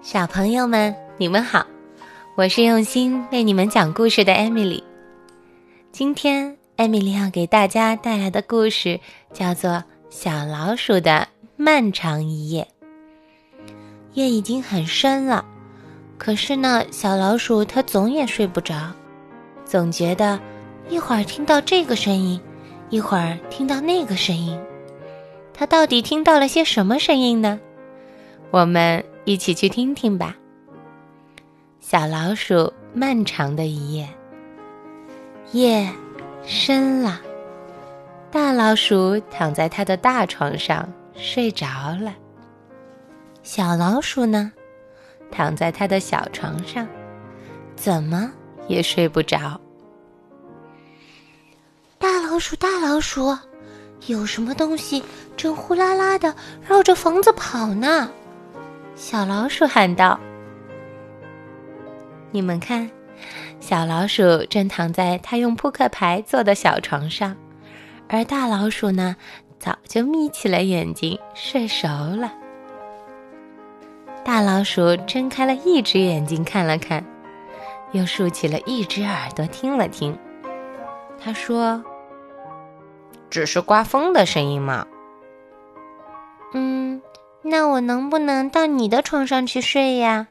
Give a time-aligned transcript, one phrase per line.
[0.00, 1.66] 小朋友们，你们好，
[2.36, 4.82] 我是用心为你们讲故事的艾米丽。
[5.90, 9.00] 今天，艾米丽要给大家带来的故事
[9.32, 9.70] 叫做
[10.08, 11.26] 《小老鼠的
[11.56, 12.66] 漫长一夜》。
[14.14, 15.44] 夜已经很深了，
[16.16, 18.92] 可是呢，小老鼠它总也睡不着，
[19.64, 20.38] 总觉得
[20.88, 22.40] 一会儿听到这个声音，
[22.88, 24.58] 一会儿听到那个声音。
[25.52, 27.58] 它到底听到了些什么声音呢？
[28.52, 29.04] 我们。
[29.28, 30.34] 一起去听听吧。
[31.80, 34.08] 小老鼠漫长的一夜，
[35.52, 35.86] 夜
[36.46, 37.20] 深了，
[38.30, 41.66] 大老鼠躺在它的大床上睡着
[42.00, 42.14] 了。
[43.42, 44.50] 小老鼠呢，
[45.30, 46.88] 躺在它的小床上，
[47.76, 48.32] 怎么
[48.66, 49.60] 也睡不着。
[51.98, 53.36] 大老鼠，大老鼠，
[54.06, 55.04] 有什么东西
[55.36, 56.34] 正呼啦啦的
[56.66, 58.10] 绕着房子跑呢？
[58.98, 60.18] 小老鼠喊道
[62.32, 62.90] ：“你们看，
[63.60, 67.36] 小老鼠正躺在它用扑克牌做的小床上，
[68.08, 69.14] 而大老鼠呢，
[69.60, 72.34] 早就眯起了眼睛睡熟了。”
[74.26, 77.04] 大老鼠睁开了一只眼睛看了看，
[77.92, 80.18] 又竖起了一只耳朵听了听。
[81.20, 81.80] 他说
[83.30, 84.84] ：“只是刮风的声音嘛。”
[87.42, 87.50] 嗯。
[87.50, 90.26] 那我能不能到你的床上去睡呀？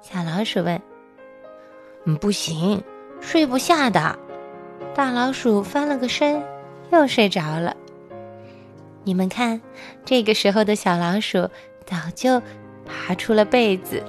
[0.00, 0.80] 小老鼠问。
[2.04, 2.82] “嗯不行，
[3.20, 4.18] 睡不下的。”
[4.94, 6.42] 大老鼠翻了个身，
[6.90, 7.74] 又睡着了。
[9.04, 9.60] 你们看，
[10.04, 11.48] 这个时候的小老鼠
[11.86, 12.42] 早就
[12.84, 14.02] 爬出了被子，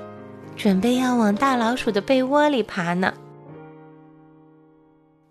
[0.56, 3.14] 准备要往大老鼠的被窝里爬呢。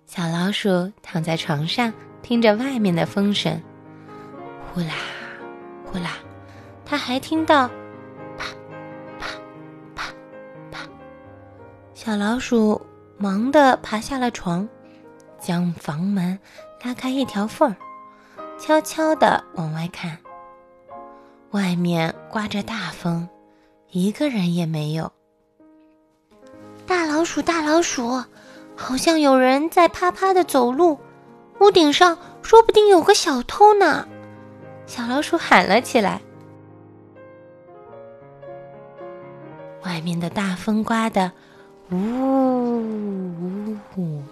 [0.06, 3.60] 小老鼠躺在床上，听着外面的风声，
[4.72, 4.94] 呼啦，
[5.84, 6.16] 呼啦。
[6.92, 7.68] 他还听到，
[8.36, 8.44] 啪，
[9.18, 9.26] 啪，
[9.96, 10.04] 啪，
[10.70, 10.80] 啪。
[11.94, 12.78] 小老鼠
[13.16, 14.68] 忙的爬下了床，
[15.40, 16.38] 将房门
[16.82, 17.76] 拉开一条缝儿，
[18.58, 20.18] 悄悄地往外看。
[21.52, 23.26] 外面刮着大风，
[23.90, 25.10] 一个人也没有。
[26.86, 28.22] 大老鼠，大老鼠，
[28.76, 31.00] 好像有人在啪啪的走路。
[31.60, 34.06] 屋顶上说不定有个小偷呢。
[34.84, 36.20] 小老鼠喊了起来。
[39.92, 41.30] 外面的大风刮得
[41.90, 44.22] 呜呜呜，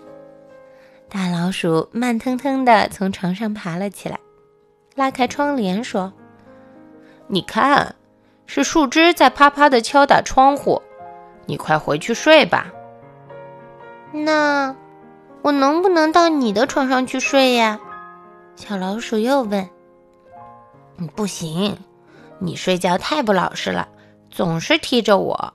[1.06, 4.19] 大老鼠慢腾腾的从床上爬了起来，
[4.94, 6.15] 拉开窗帘说
[7.28, 7.94] ：“你看，
[8.47, 10.81] 是树枝在啪啪的敲打窗户。
[11.44, 12.72] 你快回去睡吧。”
[14.12, 14.75] 那
[15.43, 17.78] 我能不能到你的床上去睡呀？
[18.56, 19.69] 小老鼠又问。
[21.15, 21.76] “不行，
[22.38, 23.87] 你睡觉太不老实了。”
[24.31, 25.55] 总是踢着我，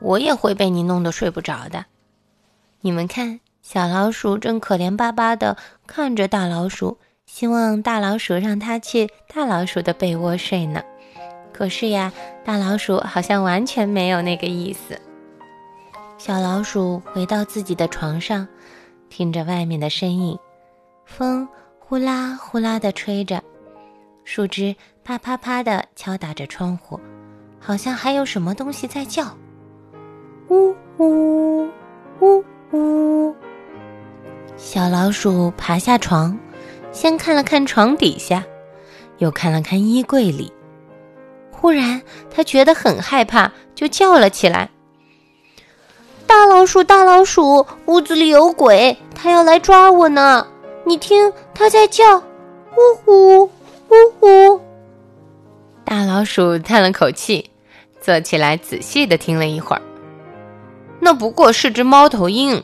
[0.00, 1.84] 我也会被你弄得睡不着的。
[2.80, 5.56] 你们看，小老鼠正可怜巴巴的
[5.86, 10.82] 看着大老鼠，希望大老鼠让它去大老鼠的被窝睡呢。
[11.52, 12.12] 可是呀，
[12.44, 15.00] 大老鼠好像完全没有那个意思。
[16.18, 18.46] 小老鼠回到自己的床上，
[19.10, 20.38] 听着外面的声音，
[21.04, 21.46] 风
[21.78, 23.42] 呼啦呼啦的吹着，
[24.24, 26.98] 树枝啪啪啪的敲打着窗户。
[27.58, 29.24] 好像还有什么东西在叫，
[30.48, 31.68] 呜呜
[32.20, 33.34] 呜呜。
[34.56, 36.38] 小老鼠爬下床，
[36.92, 38.44] 先看了看床底下，
[39.18, 40.52] 又看了看衣柜里。
[41.50, 42.00] 忽然，
[42.30, 44.70] 它觉得很害怕，就叫了起来
[46.26, 50.46] ：“大老鼠，大老鼠，屋子里有鬼，它要来抓我呢！
[50.84, 53.50] 你听，它在叫，呜呼，呜
[54.20, 54.60] 呼。”
[55.86, 57.50] 大老鼠叹了口气。
[58.00, 59.82] 坐起来，仔细的听了一会儿。
[61.00, 62.62] 那不过是只猫头鹰，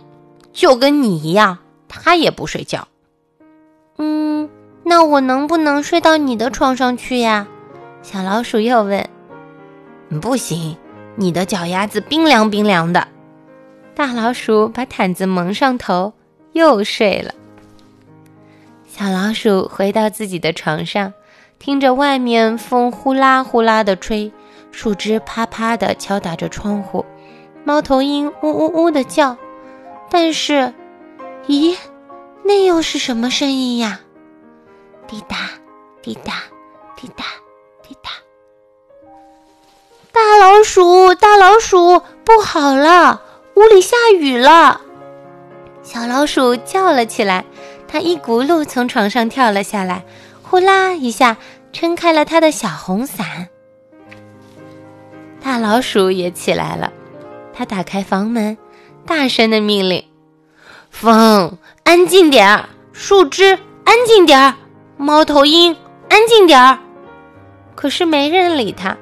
[0.53, 2.87] 就跟你一样，它也不睡觉。
[3.97, 4.49] 嗯，
[4.85, 7.49] 那我能不能睡到你的床上去呀？
[8.03, 9.09] 小老鼠又问。
[10.21, 10.77] 不行，
[11.17, 13.09] 你的脚丫子冰凉冰凉的。
[13.95, 16.13] 大老鼠把毯子蒙上头，
[16.53, 17.35] 又睡了。
[18.87, 21.13] 小老鼠回到自己的床上，
[21.63, 24.33] 听着外面风呼啦呼啦的吹。
[24.73, 27.05] 树枝啪啪的敲打着窗户，
[27.63, 29.37] 猫头鹰呜呜呜的叫。
[30.11, 30.75] 但是，
[31.47, 31.77] 咦，
[32.43, 34.01] 那又是什么声音呀？
[35.07, 35.37] 滴答，
[36.03, 36.33] 滴答，
[36.97, 37.25] 滴答，
[37.87, 38.11] 滴答。
[40.11, 43.23] 大老鼠，大老鼠，不好了，
[43.55, 44.81] 屋里下雨了！
[45.85, 47.45] 小老鼠叫了起来，
[47.87, 50.05] 它一骨碌从床上跳了下来，
[50.53, 51.39] 呼啦一下
[51.73, 53.49] 撑开了它的小红伞。
[55.43, 56.93] 大老鼠也起来了，
[57.55, 58.59] 它打开房门，
[59.07, 60.05] 大声的命令
[60.93, 64.55] ：“风，安静点儿；树枝，安静点儿；
[64.99, 65.75] 猫头鹰，
[66.11, 66.79] 安静点儿。”
[67.75, 68.95] 可是没人理它，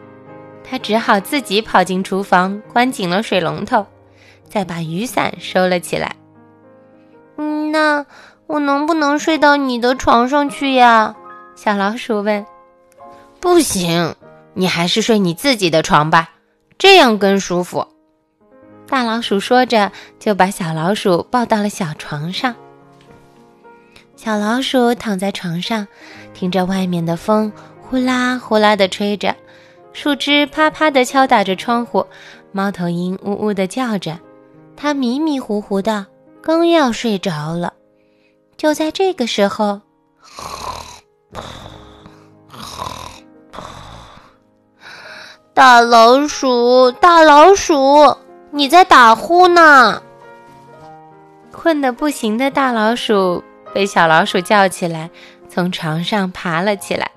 [0.62, 3.84] 它只好自己跑进厨房，关紧了水龙头，
[4.48, 6.14] 再把雨伞收了起来。
[7.38, 8.06] 嗯，那
[8.46, 11.16] 我能不能睡到你的床上去呀？
[11.62, 12.46] 小老鼠问。
[13.38, 14.14] 不行，
[14.54, 16.30] 你还是睡你自己的床吧，
[16.78, 17.86] 这样更舒服。
[18.86, 22.56] 大老鼠说着，就把小老鼠抱到了小床上。
[24.16, 25.86] 小老鼠躺在床上，
[26.32, 27.52] 听着外面的风
[27.82, 29.36] 呼啦呼啦的吹着，
[29.92, 32.06] 树枝啪啪的敲打着窗户，
[32.52, 34.18] 猫头鹰呜呜的叫着，
[34.78, 36.06] 它迷迷糊糊的，
[36.40, 37.74] 刚要睡着了。
[38.56, 39.78] 就在这个时候。
[45.54, 48.16] 大老鼠，大老鼠，
[48.50, 50.02] 你在打呼呢！
[51.52, 53.44] 困得不行的大老鼠
[53.74, 55.10] 被小老鼠叫起来，
[55.48, 57.10] 从床上爬了起来，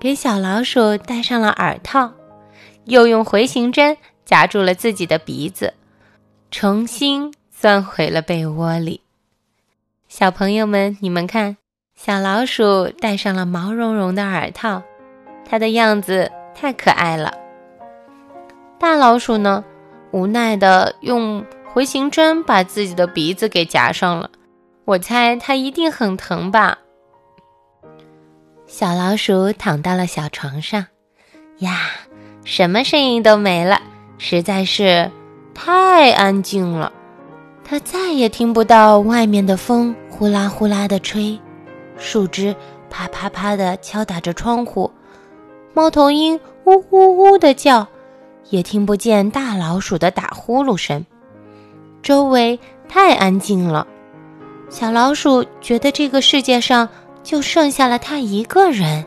[0.00, 2.12] 给小老鼠戴上了耳套，
[2.84, 5.74] 又用回形针夹住了自己的鼻子，
[6.50, 9.02] 重新钻回了被窝里。
[10.08, 11.56] 小朋友们，你们看，
[12.00, 14.80] 小老鼠戴上了毛茸茸的耳套，
[15.44, 17.34] 它的样子太可爱了。
[18.78, 19.64] 大老鼠呢，
[20.12, 24.30] 无奈的用回形针把自己的鼻子给夹上了。
[24.84, 26.78] 我猜它一定很疼吧。
[28.68, 30.86] 小老鼠躺到了小床上，
[31.58, 31.80] 呀，
[32.44, 33.82] 什么声音都没了，
[34.18, 35.10] 实在是
[35.52, 36.92] 太安静了。
[37.64, 41.38] 它再也听不到外面的风呼啦呼啦的吹，
[41.98, 42.54] 树枝
[42.88, 44.90] 啪啪啪的敲打着窗户，
[45.74, 47.86] 猫头鹰呜呜呜的叫。
[48.50, 51.04] 也听不见大老鼠的打呼噜声，
[52.02, 52.58] 周围
[52.88, 53.86] 太安静了。
[54.70, 56.88] 小老鼠觉得这个世界上
[57.22, 59.04] 就剩下了它一个人。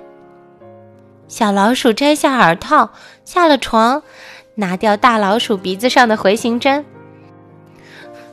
[1.27, 2.91] 小老鼠摘下耳套，
[3.25, 4.03] 下了床，
[4.53, 6.85] 拿掉大老鼠鼻子上的回形针。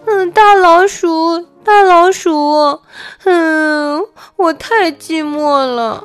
[0.04, 2.80] 嗯，大老鼠，大老鼠，
[3.24, 4.02] 嗯，
[4.36, 6.02] 我太寂寞了。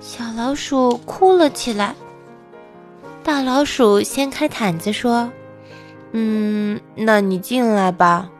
[0.00, 1.94] 小老鼠哭了起来。
[3.22, 5.30] 大老鼠掀开毯子说
[6.12, 8.30] ：“嗯，那你进来吧。”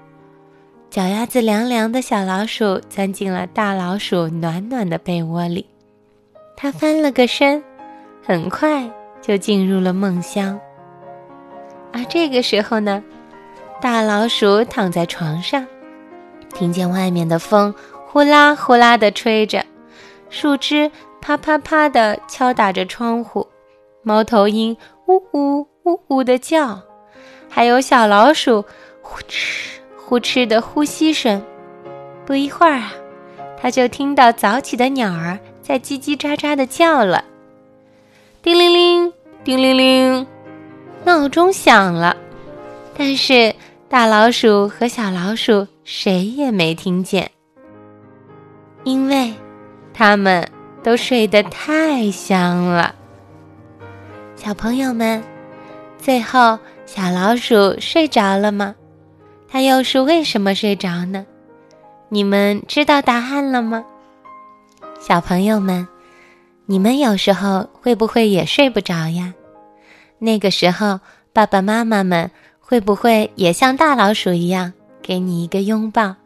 [0.89, 5.67] 脚丫子凉凉的小老鼠钻进了大老鼠暖暖的被窝里，
[6.57, 7.63] 它翻了个身，
[8.27, 8.91] 很快
[9.21, 10.59] 就进入了梦乡。
[11.93, 13.05] 而这个时候呢，
[13.83, 15.67] 大老鼠躺在床上，
[16.55, 17.75] 听见外面的风
[18.07, 19.65] 呼啦呼啦的吹着，
[20.31, 20.91] 树枝
[21.21, 23.47] 啪啪啪的敲打着窗户。
[24.03, 26.81] 猫头鹰呜呜呜呜的叫，
[27.49, 28.65] 还有小老鼠
[29.03, 29.65] 呼哧
[29.97, 31.43] 呼哧的呼吸声。
[32.25, 32.93] 不一会儿啊，
[33.61, 37.25] 他就听到早起的鸟儿在叽叽喳喳的叫了。
[38.43, 39.13] 叮铃铃，
[39.43, 40.27] 叮铃铃，
[41.05, 42.17] 闹钟响了，
[42.97, 43.55] 但是
[43.89, 47.31] 大老鼠和小老鼠谁也没听见，
[48.85, 49.35] 因为
[49.93, 50.49] 他们
[50.83, 52.95] 都睡得太香了。
[54.35, 55.23] 小朋友们，
[55.99, 58.75] 最后小老鼠睡着了吗？
[59.47, 61.27] 它又是为什么睡着呢？
[62.09, 63.85] 你们知道答案了吗？
[64.99, 65.87] 小朋友们，
[66.65, 69.35] 你们有时候会不会也睡不着呀？
[70.19, 71.01] 那个时候，
[71.35, 74.73] 爸爸妈妈们会不会也像大老鼠一样
[75.07, 76.17] 给你一个拥抱，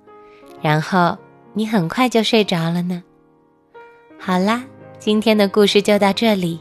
[0.63, 1.19] 然后
[1.53, 3.03] 你很快就睡着了呢？
[4.21, 4.63] 好啦，
[5.01, 6.61] 今天的故事就到这里。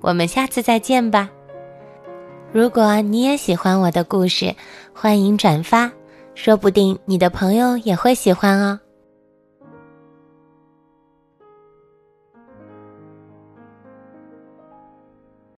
[0.00, 1.28] 我们下次再见吧。
[2.52, 4.54] 如果你也喜欢我的故事，
[4.94, 5.90] 欢迎转发，
[6.36, 8.78] 说不定你的朋友也会喜欢哦。